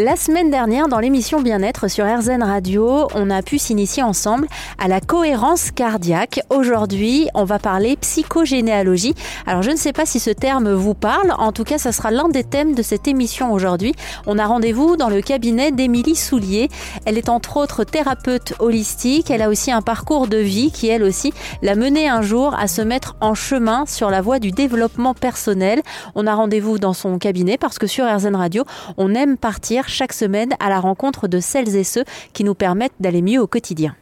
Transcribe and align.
La 0.00 0.14
semaine 0.14 0.48
dernière, 0.48 0.86
dans 0.86 1.00
l'émission 1.00 1.40
Bien-être 1.40 1.88
sur 1.88 2.06
RZN 2.06 2.40
Radio, 2.40 3.08
on 3.16 3.30
a 3.30 3.42
pu 3.42 3.58
s'initier 3.58 4.04
ensemble 4.04 4.46
à 4.78 4.86
la 4.86 5.00
cohérence 5.00 5.72
cardiaque. 5.72 6.38
Aujourd'hui, 6.50 7.26
on 7.34 7.42
va 7.42 7.58
parler 7.58 7.96
psychogénéalogie. 7.96 9.16
Alors, 9.44 9.62
je 9.62 9.72
ne 9.72 9.76
sais 9.76 9.92
pas 9.92 10.06
si 10.06 10.20
ce 10.20 10.30
terme 10.30 10.72
vous 10.72 10.94
parle. 10.94 11.34
En 11.36 11.50
tout 11.50 11.64
cas, 11.64 11.78
ça 11.78 11.90
sera 11.90 12.12
l'un 12.12 12.28
des 12.28 12.44
thèmes 12.44 12.76
de 12.76 12.82
cette 12.82 13.08
émission 13.08 13.52
aujourd'hui. 13.52 13.92
On 14.28 14.38
a 14.38 14.46
rendez-vous 14.46 14.96
dans 14.96 15.08
le 15.08 15.20
cabinet 15.20 15.72
d'Émilie 15.72 16.14
Soulier. 16.14 16.68
Elle 17.04 17.18
est 17.18 17.28
entre 17.28 17.56
autres 17.56 17.82
thérapeute 17.82 18.54
holistique. 18.60 19.32
Elle 19.32 19.42
a 19.42 19.48
aussi 19.48 19.72
un 19.72 19.82
parcours 19.82 20.28
de 20.28 20.38
vie 20.38 20.70
qui, 20.70 20.86
elle 20.86 21.02
aussi, 21.02 21.32
l'a 21.60 21.74
mené 21.74 22.08
un 22.08 22.22
jour 22.22 22.54
à 22.56 22.68
se 22.68 22.82
mettre 22.82 23.16
en 23.20 23.34
chemin 23.34 23.84
sur 23.84 24.10
la 24.10 24.20
voie 24.20 24.38
du 24.38 24.52
développement 24.52 25.14
personnel. 25.14 25.82
On 26.14 26.28
a 26.28 26.36
rendez-vous 26.36 26.78
dans 26.78 26.92
son 26.92 27.18
cabinet 27.18 27.58
parce 27.58 27.80
que 27.80 27.88
sur 27.88 28.06
RZN 28.06 28.36
Radio, 28.36 28.62
on 28.96 29.12
aime 29.16 29.36
partir 29.36 29.87
chaque 29.88 30.12
semaine 30.12 30.54
à 30.60 30.68
la 30.68 30.80
rencontre 30.80 31.28
de 31.28 31.40
celles 31.40 31.74
et 31.74 31.84
ceux 31.84 32.04
qui 32.32 32.44
nous 32.44 32.54
permettent 32.54 32.92
d'aller 33.00 33.22
mieux 33.22 33.40
au 33.40 33.46
quotidien. 33.46 33.96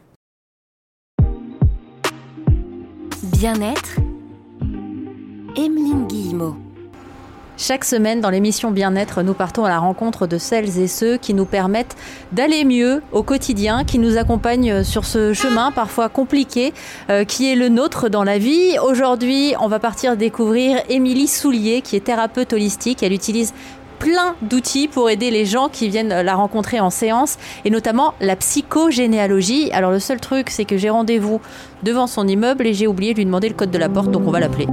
Bien-être. 3.23 3.97
Emeline 5.57 6.07
Guillemot. 6.07 6.57
Chaque 7.59 7.87
semaine, 7.87 8.21
dans 8.21 8.29
l'émission 8.29 8.71
Bien-être, 8.71 9.23
nous 9.23 9.33
partons 9.33 9.65
à 9.65 9.71
la 9.71 9.79
rencontre 9.79 10.27
de 10.27 10.37
celles 10.37 10.79
et 10.79 10.89
ceux 10.89 11.17
qui 11.17 11.33
nous 11.33 11.47
permettent 11.47 11.97
d'aller 12.33 12.67
mieux 12.67 13.03
au 13.13 13.23
quotidien, 13.23 13.85
qui 13.85 13.99
nous 13.99 14.19
accompagnent 14.19 14.85
sur 14.85 15.07
ce 15.07 15.33
chemin 15.33 15.73
parfois 15.73 16.11
compliqué, 16.11 16.75
euh, 17.09 17.25
qui 17.25 17.51
est 17.51 17.57
le 17.57 17.71
nôtre 17.71 18.11
dans 18.11 18.25
la 18.25 18.37
vie. 18.37 18.77
Aujourd'hui, 18.85 19.55
on 19.59 19.69
va 19.69 19.79
partir 19.79 20.19
découvrir 20.19 20.83
Émilie 20.91 21.29
Soulier, 21.29 21.81
qui 21.81 21.97
est 21.97 22.01
thérapeute 22.01 22.53
holistique. 22.53 23.03
Elle 23.03 23.15
utilise 23.15 23.55
plein 23.99 24.35
d'outils 24.43 24.89
pour 24.89 25.11
aider 25.11 25.31
les 25.31 25.45
gens 25.45 25.69
qui 25.69 25.89
viennent 25.89 26.09
la 26.09 26.35
rencontrer 26.35 26.81
en 26.81 26.91
séance, 26.91 27.39
et 27.65 27.71
notamment 27.71 28.15
la 28.21 28.37
psychogénéalogie. 28.37 29.71
Alors 29.73 29.91
le 29.91 29.99
seul 29.99 30.21
truc, 30.21 30.51
c'est 30.51 30.65
que 30.65 30.77
j'ai 30.77 30.91
rendez-vous 30.91 31.41
devant 31.83 32.07
son 32.07 32.27
immeuble 32.27 32.67
et 32.67 32.75
j'ai 32.75 32.87
oublié 32.87 33.13
de 33.13 33.19
lui 33.19 33.25
demander 33.27 33.49
le 33.49 33.55
code 33.55 33.71
de 33.71 33.79
la 33.79 33.89
porte, 33.89 34.11
donc 34.11 34.23
on 34.27 34.31
va 34.31 34.41
l'appeler. 34.41 34.67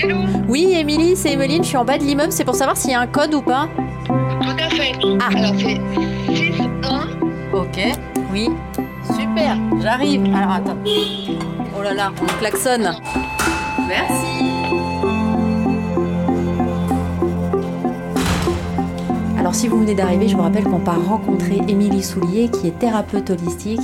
Hello, 0.00 0.16
Oui, 0.48 0.74
Émilie, 0.76 1.16
c'est 1.16 1.32
Emeline, 1.32 1.62
je 1.64 1.68
suis 1.68 1.76
en 1.76 1.84
bas 1.84 1.98
de 1.98 2.04
l'immeuble, 2.04 2.32
c'est 2.32 2.44
pour 2.44 2.54
savoir 2.54 2.76
s'il 2.76 2.92
y 2.92 2.94
a 2.94 3.00
un 3.00 3.06
code 3.06 3.34
ou 3.34 3.42
pas. 3.42 3.68
tout 4.06 4.56
à 4.58 4.70
fait. 4.70 4.92
Ah. 5.20 5.28
Alors 5.36 5.54
c'est 5.58 5.80
6 6.34 6.52
1 6.84 7.56
Ok, 7.56 7.78
oui, 8.32 8.48
super, 9.04 9.56
j'arrive. 9.82 10.24
Alors 10.34 10.52
attends. 10.52 10.76
Oh 11.76 11.82
là 11.82 11.94
là, 11.94 12.12
on 12.22 12.26
klaxonne. 12.38 12.92
Merci. 13.88 14.26
Alors 19.38 19.54
si 19.54 19.66
vous 19.66 19.78
venez 19.78 19.94
d'arriver, 19.94 20.28
je 20.28 20.36
vous 20.36 20.42
rappelle 20.42 20.64
qu'on 20.64 20.78
part 20.78 21.02
rencontrer 21.06 21.60
Émilie 21.68 22.02
Soulier 22.02 22.50
qui 22.50 22.66
est 22.66 22.78
thérapeute 22.78 23.30
holistique 23.30 23.80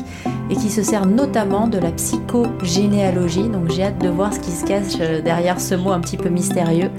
et 0.51 0.57
qui 0.57 0.69
se 0.69 0.83
sert 0.83 1.07
notamment 1.07 1.69
de 1.69 1.79
la 1.79 1.91
psychogénéalogie. 1.91 3.49
Donc 3.49 3.71
j'ai 3.71 3.85
hâte 3.85 3.99
de 3.99 4.11
voir 4.11 4.35
ce 4.35 4.41
qui 4.41 4.51
se 4.51 4.67
cache 4.67 5.01
euh, 5.01 5.23
derrière 5.23 5.59
ce 5.59 5.75
mot 5.75 5.91
un 5.91 6.01
petit 6.01 6.19
peu 6.19 6.29
mystérieux 6.29 6.91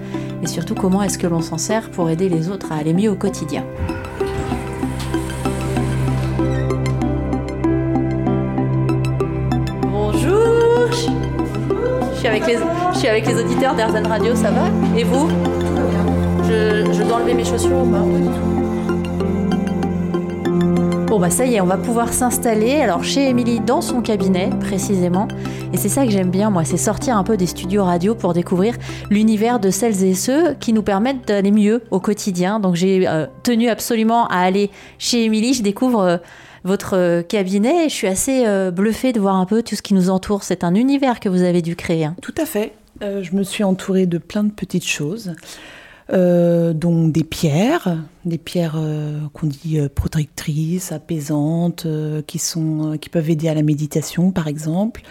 et 0.42 0.48
surtout 0.48 0.74
comment 0.74 1.04
est-ce 1.04 1.20
que 1.20 1.28
l'on 1.28 1.42
s'en 1.42 1.60
sert 1.60 1.92
pour 1.92 2.10
aider 2.10 2.28
les 2.28 2.50
autres 2.50 2.72
à 2.72 2.78
aller 2.78 2.94
mieux 2.94 3.12
au 3.12 3.16
quotidien? 3.16 3.64
Je 12.48 12.98
suis 13.00 13.08
avec 13.08 13.26
les 13.26 13.40
auditeurs 13.40 13.76
d'Airzen 13.76 14.06
Radio, 14.06 14.36
ça 14.36 14.52
va? 14.52 14.68
Et 14.98 15.04
vous? 15.04 15.28
Je, 16.44 16.92
je 16.94 17.04
dois 17.04 17.18
enlever 17.18 17.34
mes 17.34 17.44
chaussures 17.44 17.82
ou 17.84 17.90
pas? 17.90 18.04
Bon 21.08 21.20
bah 21.20 21.30
ça 21.30 21.46
y 21.46 21.56
est, 21.56 21.62
on 21.62 21.66
va 21.66 21.78
pouvoir 21.78 22.12
s'installer 22.12 22.82
alors 22.82 23.04
chez 23.04 23.30
Émilie 23.30 23.62
dans 23.62 23.80
son 23.80 24.02
cabinet 24.02 24.50
précisément. 24.60 25.28
Et 25.72 25.78
c'est 25.78 25.90
ça 25.90 26.04
que 26.06 26.12
j'aime 26.12 26.30
bien 26.30 26.50
moi, 26.50 26.66
c'est 26.66 26.78
sortir 26.78 27.18
un 27.18 27.24
peu 27.24 27.38
des 27.38 27.48
studios 27.48 27.84
radio 27.84 28.16
pour 28.16 28.34
découvrir 28.34 28.76
l'univers 29.10 29.60
de 29.60 29.70
celles 29.70 30.04
et 30.04 30.14
ceux 30.14 30.54
qui 30.60 30.74
nous 30.74 30.84
permettent 30.84 31.28
d'aller 31.28 31.52
mieux 31.52 31.84
au 31.90 32.00
quotidien. 32.00 32.60
Donc 32.60 32.76
j'ai 32.76 33.08
euh, 33.08 33.28
tenu 33.44 33.70
absolument 33.70 34.28
à 34.28 34.40
aller 34.40 34.70
chez 35.00 35.24
Émilie, 35.24 35.54
je 35.54 35.64
découvre 35.64 36.02
euh, 36.02 36.18
votre 36.66 36.98
euh, 36.98 37.22
cabinet 37.22 37.86
et 37.86 37.90
je 37.90 37.94
suis 37.94 38.08
assez 38.08 38.46
euh, 38.46 38.72
bluffée 38.72 39.14
de 39.14 39.20
voir 39.22 39.36
un 39.36 39.46
peu 39.46 39.64
tout 39.64 39.76
ce 39.76 39.82
qui 39.82 39.94
nous 39.94 40.10
entoure. 40.10 40.44
C'est 40.44 40.64
un 40.66 40.76
univers 40.76 41.20
que 41.22 41.30
vous 41.30 41.44
avez 41.44 41.62
dû 41.62 41.76
créer. 41.76 42.06
hein. 42.06 42.16
Tout 42.22 42.34
à 42.38 42.46
fait. 42.46 42.74
Euh, 43.02 43.24
je 43.24 43.36
me 43.36 43.44
suis 43.44 43.64
entourée 43.64 44.08
de 44.08 44.18
plein 44.18 44.44
de 44.44 44.52
petites 44.52 44.86
choses, 44.86 45.34
euh, 46.12 46.74
dont 46.74 47.08
des 47.08 47.24
pierres, 47.24 47.98
des 48.26 48.40
pierres 48.40 48.78
qu'on 49.34 49.48
dit 49.48 49.80
protectrices, 49.94 50.92
apaisantes, 50.92 51.88
qui, 52.26 52.40
sont, 52.40 52.98
qui 53.00 53.10
peuvent 53.10 53.30
aider 53.30 53.48
à 53.48 53.54
la 53.54 53.64
méditation, 53.64 54.32
par 54.32 54.48
exemple. 54.48 55.02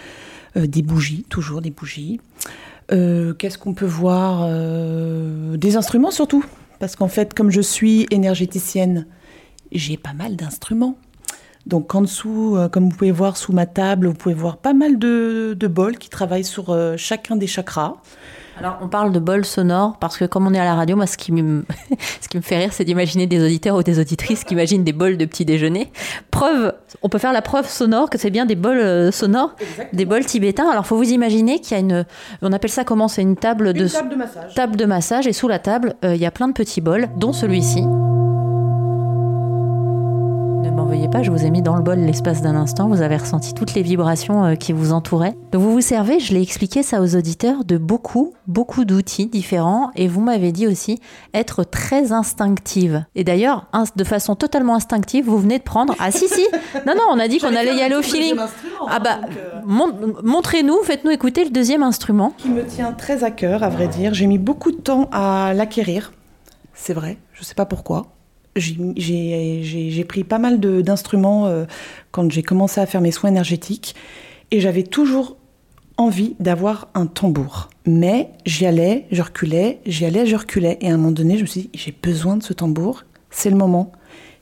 Des 0.57 0.83
bougies, 0.83 1.25
toujours 1.29 1.61
des 1.61 1.71
bougies. 1.71 2.21
Qu'est-ce 2.89 3.59
qu'on 3.59 3.75
peut 3.75 3.87
voir 3.87 4.49
Des 5.59 5.77
instruments 5.77 6.13
surtout, 6.13 6.45
parce 6.79 6.97
qu'en 6.97 7.09
fait, 7.09 7.35
comme 7.35 7.51
je 7.51 7.61
suis 7.61 8.07
énergéticienne, 8.11 9.07
j'ai 9.73 9.97
pas 9.97 10.13
mal 10.13 10.37
d'instruments. 10.37 10.97
Donc 11.67 11.95
en 11.95 12.03
dessous, 12.03 12.57
euh, 12.57 12.69
comme 12.69 12.91
vous 12.91 12.97
pouvez 12.97 13.11
voir 13.11 13.37
sous 13.37 13.53
ma 13.53 13.67
table, 13.67 14.09
vous 14.09 14.15
pouvez 14.15 14.35
voir 14.35 14.59
pas 14.59 14.75
mal 14.75 14.99
de, 14.99 15.57
de 15.59 15.67
bols 15.67 15.97
qui 15.99 16.11
travaillent 16.11 16.45
sur 16.45 16.71
euh, 16.71 16.97
chacun 16.97 17.37
des 17.37 17.47
chakras. 17.47 17.95
Alors, 18.57 18.79
on 18.81 18.89
parle 18.89 19.11
de 19.11 19.19
bol 19.19 19.45
sonore 19.45 19.97
parce 19.99 20.17
que 20.17 20.25
comme 20.25 20.47
on 20.47 20.55
est 20.55 20.59
à 20.59 20.65
la 20.65 20.75
radio, 20.75 20.95
moi, 20.97 21.07
ce 21.07 21.17
qui 21.17 21.33
me, 21.33 21.65
ce 22.21 22.29
qui 22.29 22.37
me 22.37 22.43
fait 22.43 22.59
rire, 22.59 22.73
c'est 22.73 22.85
d'imaginer 22.85 23.27
des 23.27 23.45
auditeurs 23.45 23.77
ou 23.77 23.83
des 23.83 23.99
auditrices 23.99 24.45
qui 24.45 24.55
imaginent 24.55 24.85
des 24.85 24.93
bols 24.93 25.17
de 25.17 25.25
petit 25.25 25.45
déjeuner. 25.45 25.91
Preuve, 26.31 26.73
on 27.03 27.09
peut 27.09 27.19
faire 27.19 27.33
la 27.33 27.43
preuve 27.43 27.69
sonore 27.69 28.11
que 28.11 28.19
c'est 28.19 28.31
bien 28.31 28.47
des 28.47 28.55
bols 28.55 28.79
euh, 28.79 29.11
sonores, 29.11 29.57
des 29.93 30.05
bols 30.05 30.25
tibétains. 30.25 30.69
Alors, 30.71 30.87
faut 30.87 30.97
vous 30.97 31.11
imaginer 31.11 31.61
qu'il 31.61 31.77
y 31.77 31.81
a 31.81 31.81
une, 31.81 32.05
on 32.43 32.53
appelle 32.53 32.71
ça 32.71 32.85
comment? 32.85 33.09
C'est 33.09 33.23
une 33.23 33.37
table 33.37 33.73
de, 33.73 33.87
de 33.87 34.15
massage. 34.15 34.55
table 34.55 34.77
de 34.77 34.85
massage 34.85 35.27
et 35.27 35.33
sous 35.33 35.49
la 35.49 35.59
table, 35.59 35.95
euh, 36.05 36.15
il 36.15 36.21
y 36.21 36.27
a 36.27 36.31
plein 36.31 36.49
de 36.49 36.53
petits 36.53 36.81
bols, 36.81 37.09
dont 37.17 37.33
celui-ci. 37.33 37.83
Ne 40.95 40.99
veuillez 41.01 41.11
pas, 41.11 41.25
je 41.25 41.33
vous 41.33 41.45
ai 41.45 41.51
mis 41.51 41.61
dans 41.61 41.75
le 41.75 41.83
bol 41.83 41.99
l'espace 41.99 42.41
d'un 42.41 42.55
instant, 42.55 42.87
vous 42.87 43.03
avez 43.03 43.17
ressenti 43.17 43.53
toutes 43.53 43.75
les 43.75 43.83
vibrations 43.83 44.45
euh, 44.45 44.55
qui 44.55 44.73
vous 44.73 44.93
entouraient. 44.93 45.35
Donc 45.51 45.61
vous 45.63 45.73
vous 45.73 45.81
servez, 45.81 46.21
je 46.21 46.33
l'ai 46.33 46.41
expliqué 46.41 46.85
ça 46.85 47.01
aux 47.03 47.17
auditeurs, 47.17 47.65
de 47.65 47.79
beaucoup, 47.79 48.33
beaucoup 48.47 48.85
d'outils 48.85 49.27
différents 49.27 49.91
et 49.97 50.07
vous 50.07 50.21
m'avez 50.21 50.53
dit 50.53 50.69
aussi 50.69 51.01
être 51.35 51.65
très 51.65 52.13
instinctive. 52.13 53.05
Et 53.17 53.25
d'ailleurs, 53.25 53.67
de 53.97 54.05
façon 54.05 54.37
totalement 54.37 54.77
instinctive, 54.77 55.25
vous 55.25 55.39
venez 55.39 55.59
de 55.59 55.65
prendre... 55.65 55.97
Ah 55.99 56.13
si, 56.13 56.29
si 56.29 56.47
Non, 56.87 56.95
non, 56.95 57.03
on 57.11 57.19
a 57.19 57.27
dit 57.27 57.39
qu'on 57.41 57.57
allait 57.57 57.75
y 57.75 57.83
aller 57.83 57.97
au 57.97 58.03
feeling. 58.03 58.37
Ah 58.89 59.01
bah, 59.01 59.19
mon- 59.67 60.15
montrez-nous, 60.23 60.79
faites-nous 60.85 61.11
écouter 61.11 61.43
le 61.43 61.51
deuxième 61.51 61.83
instrument. 61.83 62.35
Qui 62.39 62.51
me 62.51 62.65
tient 62.65 62.93
très 62.93 63.25
à 63.25 63.33
cœur, 63.33 63.65
à 63.65 63.69
vrai 63.69 63.89
dire. 63.89 64.15
J'ai 64.15 64.29
mis 64.29 64.39
beaucoup 64.39 64.71
de 64.71 64.77
temps 64.81 65.09
à 65.11 65.55
l'acquérir. 65.55 66.13
C'est 66.73 66.95
vrai, 66.95 67.19
je 67.33 67.43
sais 67.43 67.57
pas 67.57 67.67
pourquoi. 67.67 68.14
J'ai- 68.57 70.05
pris 70.09 70.25
pas 70.25 70.39
mal 70.39 70.61
d'instruments 70.61 71.47
euh, 71.47 71.65
quand 72.13 72.31
j'ai 72.31 72.43
commencé 72.43 72.81
à 72.81 72.87
faire 72.87 73.01
mes 73.01 73.11
soins 73.11 73.31
énergétiques 73.31 73.95
et 74.51 74.61
j'avais 74.61 74.83
toujours 74.85 75.37
envie 75.97 76.35
d'avoir 76.41 76.89
un 76.95 77.07
tambour. 77.07 77.71
Mais 77.87 78.31
j'y 78.47 78.67
allais, 78.67 79.07
je 79.11 79.23
reculais, 79.23 79.81
j'y 79.87 80.05
allais, 80.05 80.27
je 80.27 80.37
reculais. 80.37 80.79
Et 80.81 80.91
à 80.91 80.95
un 80.95 80.97
moment 80.97 81.13
donné, 81.13 81.37
je 81.37 81.43
me 81.43 81.47
suis 81.47 81.63
dit, 81.63 81.71
j'ai 81.75 81.95
besoin 82.03 82.37
de 82.37 82.43
ce 82.43 82.53
tambour, 82.53 83.05
c'est 83.31 83.51
le 83.51 83.57
moment. 83.57 83.93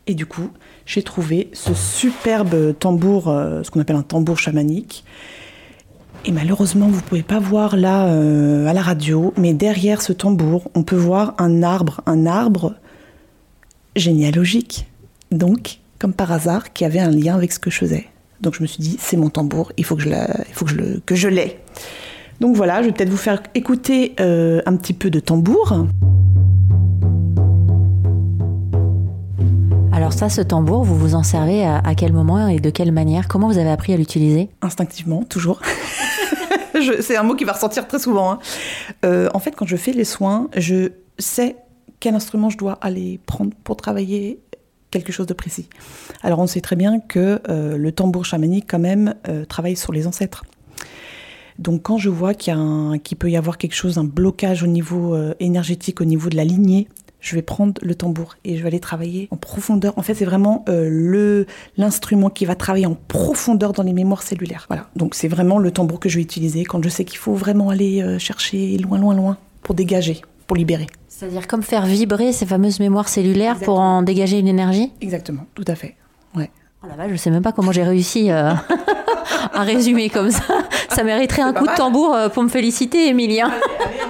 Et 0.06 0.14
du 0.14 0.26
coup, 0.26 0.50
j'ai 0.86 1.02
trouvé 1.02 1.48
ce 1.52 1.74
superbe 1.74 2.76
tambour, 2.78 3.28
euh, 3.28 3.62
ce 3.62 3.70
qu'on 3.70 3.80
appelle 3.80 3.96
un 3.96 4.02
tambour 4.02 4.38
chamanique. 4.38 5.04
Et 6.24 6.32
malheureusement, 6.32 6.86
vous 6.88 7.00
pouvez 7.02 7.22
pas 7.22 7.40
voir 7.40 7.76
là 7.76 8.06
euh, 8.06 8.66
à 8.66 8.72
la 8.72 8.82
radio, 8.82 9.32
mais 9.36 9.54
derrière 9.54 10.02
ce 10.02 10.12
tambour, 10.12 10.70
on 10.74 10.82
peut 10.82 10.96
voir 10.96 11.34
un 11.38 11.62
arbre, 11.62 12.00
un 12.06 12.26
arbre 12.26 12.74
généalogique. 13.96 14.86
Donc, 15.30 15.78
comme 15.98 16.12
par 16.12 16.32
hasard, 16.32 16.72
qui 16.72 16.84
avait 16.84 16.98
un 17.00 17.10
lien 17.10 17.34
avec 17.36 17.52
ce 17.52 17.58
que 17.58 17.70
je 17.70 17.78
faisais. 17.78 18.06
Donc 18.40 18.54
je 18.54 18.62
me 18.62 18.66
suis 18.66 18.82
dit, 18.82 18.96
c'est 19.00 19.16
mon 19.16 19.30
tambour, 19.30 19.72
il 19.76 19.84
faut 19.84 19.94
que 19.96 20.02
je, 20.02 20.08
la- 20.08 20.40
il 20.48 20.52
faut 20.54 20.64
que 20.64 20.70
je, 20.72 20.76
le- 20.76 21.00
que 21.06 21.14
je 21.14 21.28
l'ai. 21.28 21.58
Donc 22.40 22.56
voilà, 22.56 22.82
je 22.82 22.88
vais 22.88 22.92
peut-être 22.92 23.08
vous 23.10 23.16
faire 23.16 23.40
écouter 23.54 24.14
euh, 24.18 24.60
un 24.66 24.74
petit 24.76 24.94
peu 24.94 25.10
de 25.10 25.20
tambour. 25.20 25.86
Alors 29.92 30.12
ça, 30.12 30.28
ce 30.28 30.40
tambour, 30.40 30.82
vous 30.84 30.96
vous 30.96 31.14
en 31.14 31.22
servez 31.22 31.64
à, 31.64 31.78
à 31.78 31.94
quel 31.94 32.12
moment 32.12 32.48
et 32.48 32.58
de 32.58 32.70
quelle 32.70 32.92
manière? 32.92 33.28
Comment 33.28 33.46
vous 33.48 33.58
avez 33.58 33.70
appris 33.70 33.92
à 33.92 33.96
l'utiliser? 33.96 34.48
Instinctivement, 34.62 35.22
toujours. 35.22 35.60
C'est 37.00 37.16
un 37.16 37.22
mot 37.22 37.34
qui 37.36 37.44
va 37.44 37.52
ressortir 37.52 37.86
très 37.86 37.98
souvent. 38.00 38.32
hein. 38.32 38.38
Euh, 39.04 39.28
en 39.34 39.38
fait, 39.38 39.52
quand 39.54 39.66
je 39.66 39.76
fais 39.76 39.92
les 39.92 40.04
soins, 40.04 40.48
je 40.56 40.88
sais 41.18 41.56
quel 42.02 42.16
instrument 42.16 42.50
je 42.50 42.58
dois 42.58 42.78
aller 42.80 43.20
prendre 43.26 43.52
pour 43.62 43.76
travailler 43.76 44.40
quelque 44.90 45.12
chose 45.12 45.26
de 45.26 45.34
précis. 45.34 45.68
Alors 46.24 46.40
on 46.40 46.48
sait 46.48 46.60
très 46.60 46.74
bien 46.74 46.98
que 46.98 47.40
euh, 47.48 47.76
le 47.76 47.92
tambour 47.92 48.24
chamanique 48.24 48.66
quand 48.68 48.80
même 48.80 49.14
euh, 49.28 49.44
travaille 49.44 49.76
sur 49.76 49.92
les 49.92 50.08
ancêtres. 50.08 50.44
Donc 51.60 51.82
quand 51.82 51.98
je 51.98 52.08
vois 52.08 52.34
qu'il 52.34 53.16
peut 53.16 53.30
y 53.30 53.36
avoir 53.36 53.56
quelque 53.56 53.76
chose, 53.76 53.98
un 53.98 54.04
blocage 54.04 54.64
au 54.64 54.66
niveau 54.66 55.14
euh, 55.14 55.34
énergétique, 55.38 56.00
au 56.00 56.04
niveau 56.04 56.28
de 56.28 56.34
la 56.34 56.42
lignée, 56.42 56.88
je 57.20 57.36
vais 57.36 57.42
prendre 57.42 57.80
le 57.84 57.94
tambour 57.94 58.34
et 58.42 58.56
je 58.56 58.62
vais 58.62 58.66
aller 58.66 58.80
travailler 58.80 59.28
en 59.30 59.36
profondeur. 59.36 59.96
En 59.96 60.02
fait, 60.02 60.14
c'est 60.16 60.24
vraiment 60.24 60.64
le 60.66 61.46
l'instrument 61.76 62.30
qui 62.30 62.46
va 62.46 62.56
travailler 62.56 62.86
en 62.86 62.96
profondeur 62.96 63.72
dans 63.72 63.84
les 63.84 63.92
mémoires 63.92 64.24
cellulaires. 64.24 64.64
Voilà. 64.66 64.88
Donc 64.96 65.14
c'est 65.14 65.28
vraiment 65.28 65.60
le 65.60 65.70
tambour 65.70 66.00
que 66.00 66.08
je 66.08 66.16
vais 66.16 66.22
utiliser 66.22 66.64
quand 66.64 66.82
je 66.82 66.88
sais 66.88 67.04
qu'il 67.04 67.18
faut 67.18 67.34
vraiment 67.34 67.70
aller 67.70 68.18
chercher 68.18 68.76
loin, 68.78 68.98
loin, 68.98 69.14
loin 69.14 69.38
pour 69.62 69.76
dégager, 69.76 70.20
pour 70.48 70.56
libérer. 70.56 70.88
C'est-à-dire 71.22 71.46
comme 71.46 71.62
faire 71.62 71.86
vibrer 71.86 72.32
ces 72.32 72.46
fameuses 72.46 72.80
mémoires 72.80 73.08
cellulaires 73.08 73.60
pour 73.60 73.78
en 73.78 74.02
dégager 74.02 74.40
une 74.40 74.48
énergie 74.48 74.90
Exactement, 75.00 75.46
tout 75.54 75.62
à 75.68 75.76
fait. 75.76 75.94
Ouais. 76.34 76.50
Oh 76.82 76.88
vache, 76.96 77.12
je 77.12 77.16
sais 77.16 77.30
même 77.30 77.44
pas 77.44 77.52
comment 77.52 77.70
j'ai 77.70 77.84
réussi 77.84 78.32
euh, 78.32 78.50
à 79.52 79.62
résumer 79.62 80.10
comme 80.10 80.32
ça. 80.32 80.42
Ça 80.88 81.04
mériterait 81.04 81.42
un 81.42 81.52
coup 81.52 81.64
de 81.64 81.76
tambour 81.76 82.12
euh, 82.12 82.28
pour 82.28 82.42
me 82.42 82.48
féliciter, 82.48 83.06
Emilien. 83.06 83.52
Allez, 83.52 83.98
tambour. 83.98 84.01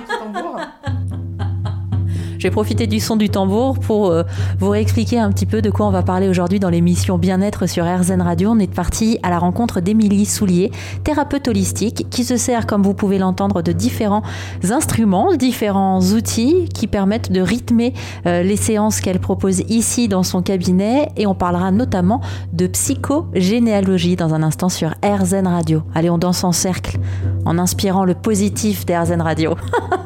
Je 2.42 2.48
vais 2.48 2.50
profiter 2.50 2.88
du 2.88 2.98
son 2.98 3.14
du 3.14 3.28
tambour 3.28 3.78
pour 3.78 4.10
euh, 4.10 4.24
vous 4.58 4.70
réexpliquer 4.70 5.16
un 5.20 5.30
petit 5.30 5.46
peu 5.46 5.62
de 5.62 5.70
quoi 5.70 5.86
on 5.86 5.92
va 5.92 6.02
parler 6.02 6.28
aujourd'hui 6.28 6.58
dans 6.58 6.70
l'émission 6.70 7.16
Bien-être 7.16 7.68
sur 7.68 7.84
RZN 7.84 8.20
Radio. 8.20 8.50
On 8.50 8.58
est 8.58 8.74
parti 8.74 9.20
à 9.22 9.30
la 9.30 9.38
rencontre 9.38 9.78
d'Émilie 9.78 10.26
Soulier, 10.26 10.72
thérapeute 11.04 11.46
holistique, 11.46 12.08
qui 12.10 12.24
se 12.24 12.36
sert, 12.36 12.66
comme 12.66 12.82
vous 12.82 12.94
pouvez 12.94 13.18
l'entendre, 13.18 13.62
de 13.62 13.70
différents 13.70 14.24
instruments, 14.68 15.32
différents 15.36 16.00
outils 16.00 16.68
qui 16.74 16.88
permettent 16.88 17.30
de 17.30 17.40
rythmer 17.40 17.94
euh, 18.26 18.42
les 18.42 18.56
séances 18.56 19.00
qu'elle 19.00 19.20
propose 19.20 19.60
ici 19.68 20.08
dans 20.08 20.24
son 20.24 20.42
cabinet. 20.42 21.10
Et 21.16 21.28
on 21.28 21.36
parlera 21.36 21.70
notamment 21.70 22.22
de 22.52 22.66
psychogénéalogie 22.66 24.16
dans 24.16 24.34
un 24.34 24.42
instant 24.42 24.68
sur 24.68 24.96
RZN 25.04 25.46
Radio. 25.46 25.82
Allez, 25.94 26.10
on 26.10 26.18
danse 26.18 26.42
en 26.42 26.50
cercle 26.50 26.98
en 27.44 27.56
inspirant 27.56 28.04
le 28.04 28.14
positif 28.14 28.84
d'RZN 28.84 29.20
Radio. 29.20 29.54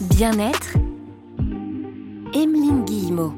Bien-être. 0.00 0.76
Emeline 2.32 2.84
Guillemot. 2.84 3.34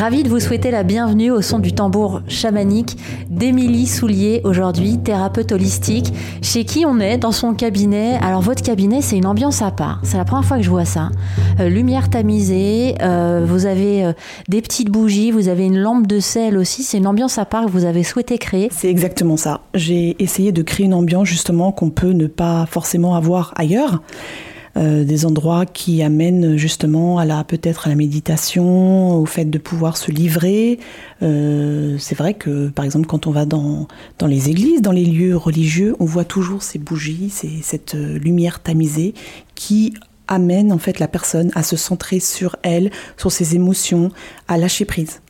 Ravi 0.00 0.22
de 0.22 0.30
vous 0.30 0.40
souhaiter 0.40 0.70
la 0.70 0.82
bienvenue 0.82 1.30
au 1.30 1.42
son 1.42 1.58
du 1.58 1.74
tambour 1.74 2.22
chamanique 2.26 2.96
d'Émilie 3.28 3.86
Soulier, 3.86 4.40
aujourd'hui 4.44 4.96
thérapeute 4.96 5.52
holistique, 5.52 6.10
chez 6.40 6.64
qui 6.64 6.86
on 6.86 7.00
est 7.00 7.18
dans 7.18 7.32
son 7.32 7.52
cabinet. 7.52 8.16
Alors 8.22 8.40
votre 8.40 8.62
cabinet, 8.62 9.02
c'est 9.02 9.18
une 9.18 9.26
ambiance 9.26 9.60
à 9.60 9.70
part. 9.70 10.00
C'est 10.02 10.16
la 10.16 10.24
première 10.24 10.46
fois 10.46 10.56
que 10.56 10.62
je 10.62 10.70
vois 10.70 10.86
ça. 10.86 11.10
Euh, 11.60 11.68
lumière 11.68 12.08
tamisée, 12.08 12.94
euh, 13.02 13.44
vous 13.46 13.66
avez 13.66 14.06
euh, 14.06 14.14
des 14.48 14.62
petites 14.62 14.88
bougies, 14.88 15.32
vous 15.32 15.48
avez 15.48 15.66
une 15.66 15.76
lampe 15.76 16.06
de 16.06 16.18
sel 16.18 16.56
aussi. 16.56 16.82
C'est 16.82 16.96
une 16.96 17.06
ambiance 17.06 17.36
à 17.36 17.44
part 17.44 17.66
que 17.66 17.70
vous 17.70 17.84
avez 17.84 18.02
souhaité 18.02 18.38
créer. 18.38 18.70
C'est 18.72 18.88
exactement 18.88 19.36
ça. 19.36 19.60
J'ai 19.74 20.16
essayé 20.18 20.50
de 20.50 20.62
créer 20.62 20.86
une 20.86 20.94
ambiance 20.94 21.28
justement 21.28 21.72
qu'on 21.72 21.90
peut 21.90 22.12
ne 22.12 22.26
pas 22.26 22.64
forcément 22.64 23.16
avoir 23.16 23.52
ailleurs. 23.54 24.00
Euh, 24.76 25.02
des 25.02 25.26
endroits 25.26 25.66
qui 25.66 26.00
amènent 26.00 26.56
justement 26.56 27.18
à 27.18 27.24
la 27.24 27.42
peut-être 27.42 27.86
à 27.86 27.90
la 27.90 27.96
méditation, 27.96 29.16
au 29.16 29.26
fait 29.26 29.44
de 29.44 29.58
pouvoir 29.58 29.96
se 29.96 30.12
livrer. 30.12 30.78
Euh, 31.22 31.96
c'est 31.98 32.14
vrai 32.16 32.34
que 32.34 32.68
par 32.68 32.84
exemple 32.84 33.06
quand 33.08 33.26
on 33.26 33.32
va 33.32 33.46
dans 33.46 33.88
dans 34.20 34.28
les 34.28 34.48
églises, 34.48 34.80
dans 34.80 34.92
les 34.92 35.04
lieux 35.04 35.36
religieux, 35.36 35.96
on 35.98 36.04
voit 36.04 36.24
toujours 36.24 36.62
ces 36.62 36.78
bougies, 36.78 37.30
ces- 37.30 37.62
cette 37.62 37.96
euh, 37.96 38.16
lumière 38.18 38.60
tamisée 38.60 39.12
qui 39.56 39.94
amène 40.28 40.70
en 40.70 40.78
fait 40.78 41.00
la 41.00 41.08
personne 41.08 41.50
à 41.56 41.64
se 41.64 41.76
centrer 41.76 42.20
sur 42.20 42.54
elle, 42.62 42.92
sur 43.16 43.32
ses 43.32 43.56
émotions, 43.56 44.12
à 44.46 44.56
lâcher 44.56 44.84
prise. 44.84 45.20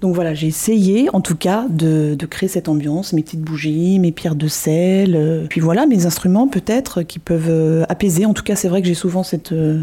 Donc 0.00 0.14
voilà, 0.14 0.32
j'ai 0.32 0.46
essayé 0.46 1.08
en 1.12 1.20
tout 1.20 1.34
cas 1.36 1.66
de, 1.68 2.14
de 2.14 2.26
créer 2.26 2.48
cette 2.48 2.68
ambiance, 2.68 3.12
mes 3.12 3.22
petites 3.22 3.40
bougies, 3.42 3.98
mes 3.98 4.12
pierres 4.12 4.36
de 4.36 4.46
sel, 4.46 5.16
euh, 5.16 5.46
puis 5.48 5.60
voilà, 5.60 5.86
mes 5.86 6.06
instruments 6.06 6.46
peut-être 6.46 7.02
qui 7.02 7.18
peuvent 7.18 7.48
euh, 7.50 7.84
apaiser. 7.88 8.24
En 8.24 8.32
tout 8.34 8.44
cas, 8.44 8.54
c'est 8.54 8.68
vrai 8.68 8.80
que 8.80 8.86
j'ai 8.88 8.94
souvent 8.94 9.22
cette 9.24 9.50
euh, 9.52 9.80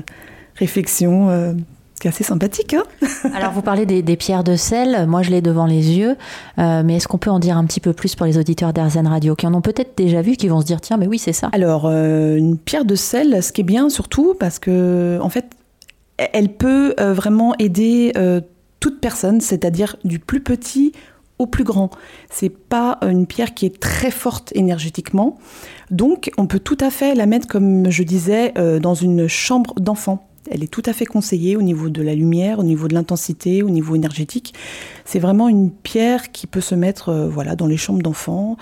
réflexion 0.56 1.30
euh, 1.30 1.54
qui 2.00 2.08
est 2.08 2.10
assez 2.12 2.24
sympathique. 2.24 2.74
hein. 2.76 2.84
Alors 3.34 3.52
vous 3.52 3.62
parlez 3.62 3.86
des, 3.86 4.02
des 4.02 4.16
pierres 4.16 4.44
de 4.46 4.56
sel, 4.56 5.06
moi 5.08 5.22
je 5.22 5.32
l'ai 5.32 5.42
devant 5.42 5.66
les 5.66 5.98
yeux, 5.98 6.16
Euh, 6.60 6.82
mais 6.86 6.96
est-ce 6.96 7.08
qu'on 7.10 7.18
peut 7.18 7.30
en 7.30 7.40
dire 7.40 7.58
un 7.58 7.66
petit 7.66 7.82
peu 7.82 7.92
plus 7.92 8.16
pour 8.16 8.26
les 8.26 8.38
auditeurs 8.38 8.72
d'Airzen 8.72 9.08
Radio 9.08 9.36
qui 9.36 9.46
en 9.48 9.54
ont 9.54 9.62
peut-être 9.62 9.98
déjà 9.98 10.22
vu, 10.22 10.38
qui 10.38 10.48
vont 10.48 10.62
se 10.62 10.66
dire 10.66 10.80
tiens 10.80 10.96
mais 10.96 11.08
oui 11.08 11.20
c'est 11.20 11.34
ça. 11.34 11.50
Alors, 11.52 11.88
euh, 11.90 12.38
une 12.38 12.58
pierre 12.58 12.86
de 12.86 12.96
sel, 12.96 13.44
ce 13.44 13.52
qui 13.52 13.62
est 13.62 13.66
bien 13.66 13.90
surtout, 13.90 14.34
parce 14.40 14.60
que 14.60 15.20
en 15.22 15.28
fait, 15.30 15.46
elle 16.18 16.48
peut 16.50 16.94
euh, 17.02 17.14
vraiment 17.14 17.54
aider 17.60 18.14
euh, 18.16 18.40
toute 18.80 19.00
personne, 19.00 19.42
c'est-à-dire 19.42 19.98
du 20.04 20.20
plus 20.20 20.42
petit 20.42 20.92
au 21.40 21.48
plus 21.48 21.64
grand. 21.64 21.90
C'est 22.30 22.50
pas 22.50 22.98
une 23.02 23.28
pierre 23.28 23.54
qui 23.54 23.66
est 23.66 23.80
très 23.80 24.12
forte 24.12 24.52
énergétiquement, 24.56 25.38
donc 25.92 26.32
on 26.38 26.48
peut 26.48 26.60
tout 26.60 26.78
à 26.80 26.90
fait 26.90 27.16
la 27.16 27.26
mettre, 27.26 27.48
comme 27.48 27.90
je 27.90 28.04
disais, 28.04 28.54
euh, 28.58 28.80
dans 28.80 28.94
une 28.94 29.28
chambre 29.28 29.74
d'enfant. 29.80 30.28
Elle 30.50 30.64
est 30.64 30.72
tout 30.72 30.84
à 30.86 30.94
fait 30.94 31.06
conseillée 31.06 31.56
au 31.56 31.64
niveau 31.64 31.90
de 31.90 32.04
la 32.04 32.14
lumière, 32.14 32.60
au 32.60 32.64
niveau 32.64 32.88
de 32.88 32.94
l'intensité, 32.94 33.64
au 33.64 33.70
niveau 33.70 33.96
énergétique. 33.96 34.54
C'est 35.04 35.18
vraiment 35.18 35.50
une 35.50 35.72
pierre 35.72 36.32
qui 36.32 36.46
peut 36.46 36.62
se 36.62 36.76
mettre, 36.76 37.10
euh, 37.10 37.28
voilà, 37.28 37.56
dans 37.56 37.66
les 37.66 37.78
chambres 37.78 38.04
d'enfants. 38.04 38.56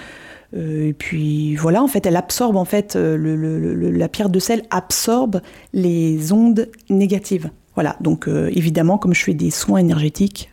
Euh, 0.56 0.88
et 0.88 0.94
puis 0.94 1.56
voilà, 1.56 1.84
en 1.84 1.88
fait, 1.88 2.06
elle 2.06 2.16
absorbe, 2.16 2.56
en 2.56 2.66
fait, 2.66 2.96
la 2.96 4.08
pierre 4.08 4.30
de 4.30 4.40
sel 4.40 4.64
absorbe 4.70 5.42
les 5.74 6.32
ondes 6.32 6.70
négatives. 6.90 7.50
Voilà, 7.76 7.96
donc 8.02 8.28
euh, 8.28 8.50
évidemment, 8.54 8.98
comme 8.98 9.14
je 9.14 9.24
fais 9.24 9.34
des 9.34 9.50
soins 9.50 9.80
énergétiques 9.80 10.52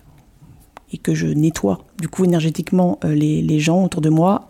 et 0.93 0.99
que 0.99 1.14
je 1.14 1.26
nettoie 1.26 1.84
du 1.99 2.08
coup 2.08 2.25
énergétiquement 2.25 2.99
euh, 3.05 3.14
les, 3.14 3.43
les 3.43 3.61
gens 3.61 3.84
autour 3.84 4.00
de 4.00 4.08
moi, 4.08 4.50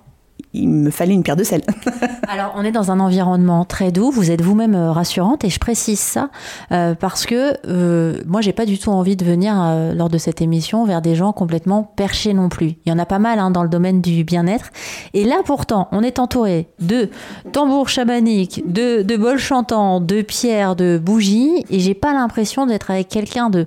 il 0.53 0.69
me 0.69 0.91
fallait 0.91 1.15
une 1.15 1.23
pierre 1.23 1.37
de 1.37 1.45
sel. 1.45 1.63
Alors 2.29 2.53
on 2.57 2.65
est 2.65 2.73
dans 2.73 2.91
un 2.91 3.01
environnement 3.01 3.65
très 3.65 3.93
doux, 3.93 4.11
vous 4.11 4.31
êtes 4.31 4.43
vous-même 4.43 4.75
euh, 4.75 4.93
rassurante 4.93 5.45
et 5.45 5.51
je 5.51 5.59
précise 5.59 6.01
ça 6.01 6.31
euh, 6.73 6.95
parce 6.95 7.27
que 7.27 7.55
euh, 7.67 8.21
moi 8.27 8.41
j'ai 8.41 8.53
pas 8.53 8.67
du 8.67 8.79
tout 8.79 8.91
envie 8.91 9.17
de 9.17 9.25
venir 9.25 9.55
euh, 9.57 9.95
lors 9.95 10.09
de 10.09 10.19
cette 10.19 10.41
émission 10.41 10.85
vers 10.85 11.03
des 11.03 11.15
gens 11.15 11.33
complètement 11.33 11.83
perchés 11.83 12.35
non 12.35 12.49
plus. 12.49 12.77
Il 12.85 12.91
y 12.91 12.93
en 12.93 12.99
a 12.99 13.07
pas 13.07 13.19
mal 13.19 13.39
hein, 13.39 13.51
dans 13.51 13.63
le 13.63 13.69
domaine 13.69 14.01
du 14.01 14.25
bien-être 14.25 14.71
et 15.15 15.25
là 15.25 15.43
pourtant 15.45 15.89
on 15.93 16.03
est 16.03 16.19
entouré 16.19 16.69
de 16.81 17.11
tambours 17.53 17.89
chamaniques, 17.89 18.63
de, 18.67 19.03
de 19.03 19.17
bols 19.17 19.39
chantants, 19.39 20.01
de 20.01 20.23
pierres, 20.23 20.77
de 20.77 21.01
bougies 21.03 21.65
et 21.71 21.81
j'ai 21.81 21.95
pas 21.95 22.13
l'impression 22.13 22.67
d'être 22.67 22.91
avec 22.91 23.09
quelqu'un 23.09 23.51
de 23.51 23.67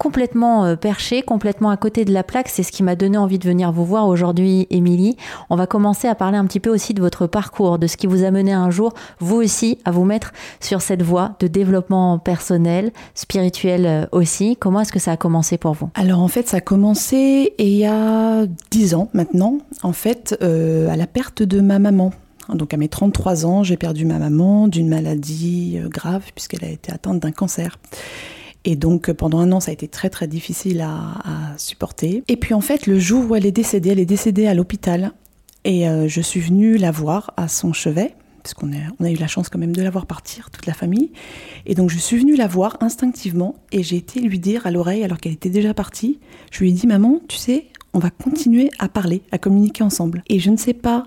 complètement 0.00 0.64
euh, 0.64 0.76
perché, 0.76 1.20
complètement 1.20 1.68
à 1.68 1.76
côté 1.76 2.06
de 2.06 2.12
la 2.12 2.24
plaque. 2.24 2.48
C'est 2.48 2.62
ce 2.62 2.72
qui 2.72 2.82
m'a 2.82 2.96
donné 2.96 3.18
envie 3.18 3.38
de 3.38 3.46
venir 3.46 3.70
vous 3.70 3.84
voir 3.84 4.08
aujourd'hui, 4.08 4.66
Émilie. 4.70 5.16
On 5.50 5.56
va 5.56 5.66
commencer 5.66 6.08
à 6.08 6.14
parler 6.14 6.38
un 6.38 6.46
petit 6.46 6.58
peu 6.58 6.70
aussi 6.70 6.94
de 6.94 7.02
votre 7.02 7.26
parcours, 7.26 7.78
de 7.78 7.86
ce 7.86 7.98
qui 7.98 8.06
vous 8.06 8.24
a 8.24 8.30
mené 8.30 8.52
un 8.52 8.70
jour, 8.70 8.94
vous 9.18 9.36
aussi, 9.36 9.78
à 9.84 9.90
vous 9.90 10.04
mettre 10.04 10.32
sur 10.58 10.80
cette 10.80 11.02
voie 11.02 11.36
de 11.38 11.46
développement 11.48 12.18
personnel, 12.18 12.92
spirituel 13.14 13.84
euh, 13.84 14.06
aussi. 14.10 14.56
Comment 14.58 14.80
est-ce 14.80 14.92
que 14.92 14.98
ça 14.98 15.12
a 15.12 15.16
commencé 15.18 15.58
pour 15.58 15.74
vous? 15.74 15.90
Alors 15.94 16.20
en 16.20 16.28
fait, 16.28 16.48
ça 16.48 16.56
a 16.56 16.60
commencé 16.62 17.52
il 17.58 17.68
y 17.68 17.84
a 17.84 18.46
10 18.70 18.94
ans 18.94 19.10
maintenant, 19.12 19.58
en 19.82 19.92
fait, 19.92 20.34
euh, 20.40 20.88
à 20.88 20.96
la 20.96 21.06
perte 21.06 21.42
de 21.42 21.60
ma 21.60 21.78
maman. 21.78 22.10
Donc 22.48 22.72
à 22.72 22.78
mes 22.78 22.88
33 22.88 23.44
ans, 23.44 23.62
j'ai 23.64 23.76
perdu 23.76 24.06
ma 24.06 24.18
maman 24.18 24.66
d'une 24.66 24.88
maladie 24.88 25.78
grave 25.90 26.24
puisqu'elle 26.34 26.64
a 26.64 26.70
été 26.70 26.90
atteinte 26.90 27.20
d'un 27.20 27.32
cancer. 27.32 27.76
Et 28.64 28.76
donc 28.76 29.10
pendant 29.12 29.38
un 29.38 29.52
an, 29.52 29.60
ça 29.60 29.70
a 29.70 29.74
été 29.74 29.88
très 29.88 30.10
très 30.10 30.26
difficile 30.26 30.80
à, 30.82 31.54
supporter. 31.56 32.22
Et 32.28 32.36
puis 32.36 32.54
en 32.54 32.60
fait, 32.60 32.86
le 32.86 32.98
jour 32.98 33.30
où 33.30 33.34
elle 33.34 33.46
est 33.46 33.52
décédée, 33.52 33.90
elle 33.90 33.98
est 33.98 34.06
décédée 34.06 34.46
à 34.46 34.54
l'hôpital. 34.54 35.12
Et 35.64 35.88
euh, 35.88 36.08
je 36.08 36.20
suis 36.20 36.40
venue 36.40 36.76
la 36.76 36.90
voir 36.90 37.32
à 37.36 37.48
son 37.48 37.72
chevet, 37.72 38.14
parce 38.42 38.54
qu'on 38.54 38.72
a, 38.72 38.80
on 38.98 39.04
a 39.04 39.10
eu 39.10 39.16
la 39.16 39.26
chance 39.26 39.50
quand 39.50 39.58
même 39.58 39.76
de 39.76 39.82
la 39.82 39.90
voir 39.90 40.06
partir, 40.06 40.50
toute 40.50 40.66
la 40.66 40.72
famille. 40.72 41.12
Et 41.66 41.74
donc 41.74 41.90
je 41.90 41.98
suis 41.98 42.18
venue 42.18 42.36
la 42.36 42.46
voir 42.46 42.78
instinctivement 42.80 43.56
et 43.72 43.82
j'ai 43.82 43.96
été 43.96 44.20
lui 44.20 44.38
dire 44.38 44.66
à 44.66 44.70
l'oreille, 44.70 45.04
alors 45.04 45.18
qu'elle 45.18 45.32
était 45.32 45.50
déjà 45.50 45.74
partie, 45.74 46.18
je 46.50 46.60
lui 46.60 46.70
ai 46.70 46.72
dit, 46.72 46.86
maman, 46.86 47.20
tu 47.28 47.36
sais, 47.36 47.66
on 47.92 47.98
va 47.98 48.10
continuer 48.10 48.70
à 48.78 48.88
parler, 48.88 49.22
à 49.32 49.38
communiquer 49.38 49.82
ensemble. 49.82 50.22
Et 50.28 50.38
je 50.38 50.50
ne 50.50 50.56
sais 50.56 50.74
pas 50.74 51.04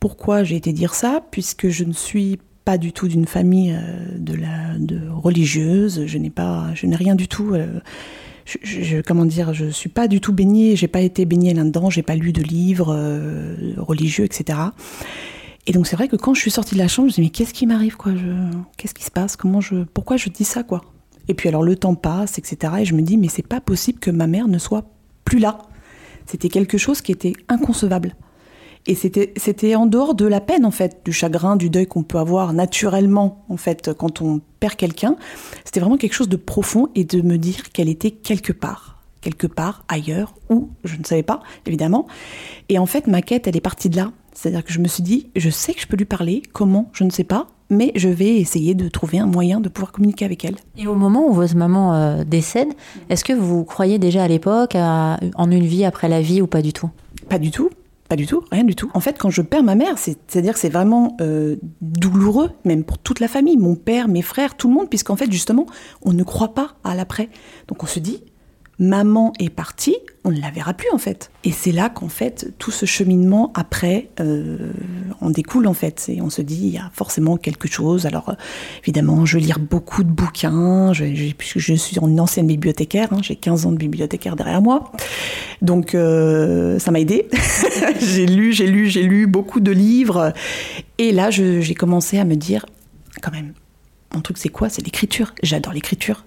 pourquoi 0.00 0.44
j'ai 0.44 0.56
été 0.56 0.72
dire 0.72 0.94
ça, 0.94 1.22
puisque 1.30 1.68
je 1.68 1.84
ne 1.84 1.92
suis 1.92 2.38
pas 2.66 2.78
du 2.78 2.92
tout 2.92 3.06
d'une 3.06 3.26
famille 3.26 3.72
euh, 3.72 4.18
de 4.18 4.34
la 4.34 4.76
de 4.76 5.08
religieuse, 5.08 6.04
je 6.04 6.18
n'ai 6.18 6.30
pas 6.30 6.74
je 6.74 6.86
n'ai 6.86 6.96
rien 6.96 7.14
du 7.14 7.28
tout 7.28 7.54
euh, 7.54 7.80
je, 8.44 9.00
comment 9.00 9.24
dire, 9.24 9.54
je 9.54 9.66
suis 9.66 9.88
pas 9.88 10.06
du 10.06 10.20
tout 10.20 10.32
baignée, 10.32 10.76
j'ai 10.76 10.86
pas 10.88 11.00
été 11.00 11.24
baignée 11.24 11.54
là-dedans, 11.54 11.90
j'ai 11.90 12.02
pas 12.02 12.14
lu 12.14 12.32
de 12.32 12.42
livres 12.42 12.94
euh, 12.96 13.74
religieux, 13.76 14.24
etc. 14.24 14.58
Et 15.66 15.72
donc 15.72 15.86
c'est 15.86 15.96
vrai 15.96 16.06
que 16.06 16.14
quand 16.14 16.34
je 16.34 16.40
suis 16.40 16.50
sortie 16.50 16.74
de 16.74 16.80
la 16.80 16.86
chambre, 16.86 17.08
je 17.08 17.14
me 17.14 17.14
dis 17.14 17.20
mais 17.22 17.30
qu'est-ce 17.30 17.54
qui 17.54 17.66
m'arrive 17.66 17.96
quoi? 17.96 18.12
Qu'est-ce 18.76 18.94
qui 18.94 19.04
se 19.04 19.10
passe? 19.10 19.36
Comment 19.36 19.60
je, 19.60 19.84
pourquoi 19.94 20.16
je 20.16 20.28
dis 20.28 20.44
ça 20.44 20.62
quoi? 20.62 20.84
Et 21.28 21.34
puis 21.34 21.48
alors 21.48 21.62
le 21.62 21.76
temps 21.76 21.94
passe, 21.94 22.38
etc. 22.38 22.74
Et 22.80 22.84
je 22.84 22.94
me 22.94 23.02
dis 23.02 23.16
mais 23.16 23.28
c'est 23.28 23.46
pas 23.46 23.60
possible 23.60 24.00
que 24.00 24.10
ma 24.10 24.26
mère 24.26 24.48
ne 24.48 24.58
soit 24.58 24.90
plus 25.24 25.38
là. 25.38 25.58
C'était 26.26 26.48
quelque 26.48 26.78
chose 26.78 27.00
qui 27.00 27.12
était 27.12 27.32
inconcevable. 27.48 28.16
Et 28.88 28.94
c'était, 28.94 29.32
c'était 29.36 29.74
en 29.74 29.86
dehors 29.86 30.14
de 30.14 30.26
la 30.26 30.40
peine, 30.40 30.64
en 30.64 30.70
fait, 30.70 31.00
du 31.04 31.12
chagrin, 31.12 31.56
du 31.56 31.70
deuil 31.70 31.86
qu'on 31.86 32.02
peut 32.04 32.18
avoir 32.18 32.52
naturellement, 32.52 33.44
en 33.48 33.56
fait, 33.56 33.90
quand 33.98 34.20
on 34.22 34.40
perd 34.60 34.76
quelqu'un. 34.76 35.16
C'était 35.64 35.80
vraiment 35.80 35.96
quelque 35.96 36.12
chose 36.14 36.28
de 36.28 36.36
profond 36.36 36.88
et 36.94 37.04
de 37.04 37.20
me 37.20 37.36
dire 37.36 37.70
qu'elle 37.72 37.88
était 37.88 38.12
quelque 38.12 38.52
part, 38.52 39.02
quelque 39.22 39.48
part 39.48 39.84
ailleurs, 39.88 40.34
où, 40.50 40.68
je 40.84 40.96
ne 40.96 41.04
savais 41.04 41.24
pas, 41.24 41.40
évidemment. 41.66 42.06
Et 42.68 42.78
en 42.78 42.86
fait, 42.86 43.08
ma 43.08 43.22
quête, 43.22 43.48
elle 43.48 43.56
est 43.56 43.60
partie 43.60 43.90
de 43.90 43.96
là. 43.96 44.12
C'est-à-dire 44.32 44.62
que 44.64 44.72
je 44.72 44.78
me 44.80 44.86
suis 44.86 45.02
dit, 45.02 45.30
je 45.34 45.50
sais 45.50 45.74
que 45.74 45.80
je 45.80 45.86
peux 45.88 45.96
lui 45.96 46.04
parler, 46.04 46.42
comment, 46.52 46.88
je 46.92 47.02
ne 47.04 47.10
sais 47.10 47.24
pas, 47.24 47.48
mais 47.70 47.90
je 47.96 48.08
vais 48.08 48.36
essayer 48.36 48.74
de 48.76 48.88
trouver 48.88 49.18
un 49.18 49.26
moyen 49.26 49.58
de 49.60 49.68
pouvoir 49.68 49.90
communiquer 49.90 50.24
avec 50.26 50.44
elle. 50.44 50.54
Et 50.78 50.86
au 50.86 50.94
moment 50.94 51.26
où 51.28 51.32
votre 51.32 51.56
maman 51.56 51.94
euh, 51.94 52.22
décède, 52.24 52.68
est-ce 53.08 53.24
que 53.24 53.32
vous 53.32 53.64
croyez 53.64 53.98
déjà 53.98 54.22
à 54.22 54.28
l'époque 54.28 54.74
à- 54.76 55.18
en 55.34 55.50
une 55.50 55.64
vie 55.66 55.84
après 55.84 56.08
la 56.08 56.20
vie 56.20 56.40
ou 56.40 56.46
pas 56.46 56.62
du 56.62 56.72
tout? 56.72 56.90
Pas 57.28 57.38
du 57.40 57.50
tout. 57.50 57.70
Pas 58.08 58.16
du 58.16 58.26
tout, 58.26 58.42
rien 58.52 58.64
du 58.64 58.74
tout. 58.76 58.90
En 58.94 59.00
fait, 59.00 59.18
quand 59.18 59.30
je 59.30 59.42
perds 59.42 59.62
ma 59.64 59.74
mère, 59.74 59.98
c'est- 59.98 60.18
c'est-à-dire 60.28 60.52
que 60.54 60.58
c'est 60.60 60.68
vraiment 60.68 61.16
euh, 61.20 61.56
douloureux, 61.80 62.50
même 62.64 62.84
pour 62.84 62.98
toute 62.98 63.20
la 63.20 63.28
famille, 63.28 63.56
mon 63.56 63.74
père, 63.74 64.06
mes 64.08 64.22
frères, 64.22 64.56
tout 64.56 64.68
le 64.68 64.74
monde, 64.74 64.88
puisqu'en 64.88 65.16
fait, 65.16 65.30
justement, 65.30 65.66
on 66.02 66.12
ne 66.12 66.22
croit 66.22 66.54
pas 66.54 66.74
à 66.84 66.94
l'après. 66.94 67.28
Donc 67.68 67.82
on 67.82 67.86
se 67.86 67.98
dit, 67.98 68.22
maman 68.78 69.32
est 69.38 69.48
partie, 69.48 69.96
on 70.24 70.30
ne 70.30 70.40
la 70.40 70.50
verra 70.50 70.74
plus 70.74 70.90
en 70.92 70.98
fait. 70.98 71.30
Et 71.44 71.52
c'est 71.52 71.72
là 71.72 71.88
qu'en 71.88 72.08
fait, 72.08 72.52
tout 72.58 72.70
ce 72.70 72.84
cheminement 72.84 73.52
après 73.54 74.10
euh, 74.20 74.72
en 75.20 75.30
découle 75.30 75.66
en 75.66 75.72
fait. 75.72 76.06
Et 76.08 76.20
on 76.20 76.28
se 76.28 76.42
dit, 76.42 76.58
il 76.62 76.74
y 76.74 76.78
a 76.78 76.90
forcément 76.92 77.36
quelque 77.36 77.68
chose. 77.68 78.04
Alors 78.06 78.28
euh, 78.28 78.34
évidemment, 78.82 79.24
je 79.24 79.38
vais 79.38 79.44
lire 79.44 79.58
beaucoup 79.58 80.04
de 80.04 80.10
bouquins, 80.10 80.92
je, 80.92 81.32
puisque 81.32 81.58
je 81.58 81.74
suis 81.74 81.98
une 81.98 82.20
ancienne 82.20 82.46
bibliothécaire, 82.46 83.12
hein, 83.12 83.20
j'ai 83.22 83.36
15 83.36 83.66
ans 83.66 83.72
de 83.72 83.78
bibliothécaire 83.78 84.36
derrière 84.36 84.60
moi. 84.60 84.92
Donc 85.62 85.94
euh, 85.94 86.78
ça 86.78 86.90
m'a 86.90 87.00
aidé. 87.00 87.28
j'ai 88.00 88.26
lu, 88.26 88.52
j'ai 88.52 88.66
lu, 88.66 88.88
j'ai 88.88 89.04
lu 89.04 89.26
beaucoup 89.26 89.60
de 89.60 89.70
livres. 89.70 90.32
Et 90.98 91.12
là, 91.12 91.30
j'ai 91.30 91.74
commencé 91.74 92.18
à 92.18 92.24
me 92.24 92.34
dire, 92.34 92.66
quand 93.22 93.30
même, 93.30 93.52
mon 94.14 94.20
truc 94.20 94.38
c'est 94.38 94.48
quoi? 94.48 94.68
C'est 94.68 94.82
l'écriture. 94.84 95.34
J'adore 95.42 95.72
l'écriture. 95.72 96.24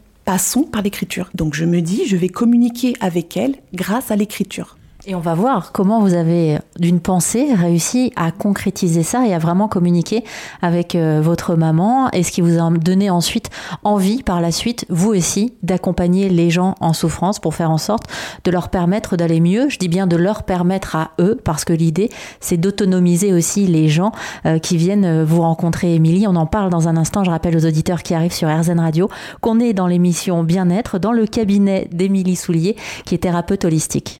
Par 0.71 0.83
l'écriture. 0.83 1.31
Donc 1.33 1.55
je 1.55 1.65
me 1.65 1.81
dis, 1.81 2.05
je 2.05 2.15
vais 2.15 2.29
communiquer 2.29 2.93
avec 2.99 3.35
elle 3.35 3.55
grâce 3.73 4.11
à 4.11 4.15
l'écriture. 4.15 4.77
Et 5.05 5.15
on 5.15 5.21
va 5.21 5.33
voir 5.33 5.71
comment 5.71 6.01
vous 6.01 6.13
avez, 6.13 6.59
d'une 6.77 6.99
pensée, 6.99 7.53
réussi 7.53 8.11
à 8.17 8.31
concrétiser 8.31 9.01
ça 9.01 9.25
et 9.25 9.33
à 9.33 9.39
vraiment 9.39 9.69
communiquer 9.69 10.25
avec 10.61 10.93
euh, 10.93 11.21
votre 11.23 11.55
maman. 11.55 12.09
Et 12.11 12.21
ce 12.21 12.33
qui 12.33 12.41
vous 12.41 12.59
a 12.59 12.69
donné 12.69 13.09
ensuite 13.09 13.49
envie, 13.85 14.23
par 14.23 14.41
la 14.41 14.51
suite, 14.51 14.85
vous 14.89 15.11
aussi, 15.11 15.53
d'accompagner 15.63 16.27
les 16.27 16.49
gens 16.49 16.75
en 16.81 16.91
souffrance 16.91 17.39
pour 17.39 17.55
faire 17.55 17.71
en 17.71 17.77
sorte 17.77 18.03
de 18.43 18.51
leur 18.51 18.67
permettre 18.67 19.15
d'aller 19.15 19.39
mieux. 19.39 19.69
Je 19.69 19.79
dis 19.79 19.87
bien 19.87 20.05
de 20.05 20.17
leur 20.17 20.43
permettre 20.43 20.97
à 20.97 21.11
eux, 21.21 21.39
parce 21.45 21.63
que 21.63 21.71
l'idée, 21.71 22.09
c'est 22.41 22.57
d'autonomiser 22.57 23.31
aussi 23.31 23.67
les 23.67 23.87
gens 23.87 24.11
euh, 24.45 24.59
qui 24.59 24.75
viennent 24.75 25.05
euh, 25.05 25.23
vous 25.23 25.41
rencontrer, 25.41 25.95
Émilie. 25.95 26.27
On 26.27 26.35
en 26.35 26.45
parle 26.45 26.69
dans 26.69 26.89
un 26.89 26.97
instant. 26.97 27.23
Je 27.23 27.31
rappelle 27.31 27.55
aux 27.55 27.65
auditeurs 27.65 28.03
qui 28.03 28.13
arrivent 28.13 28.33
sur 28.33 28.49
RZN 28.49 28.81
Radio 28.81 29.07
qu'on 29.39 29.61
est 29.61 29.71
dans 29.71 29.87
l'émission 29.87 30.43
Bien-être, 30.43 30.99
dans 30.99 31.13
le 31.13 31.25
cabinet 31.25 31.87
d'Émilie 31.93 32.35
Soulier, 32.35 32.75
qui 33.05 33.15
est 33.15 33.19
thérapeute 33.19 33.63
holistique. 33.63 34.19